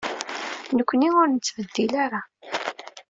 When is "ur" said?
1.21-1.27